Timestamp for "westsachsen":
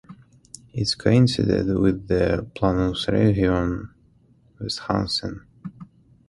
4.59-5.45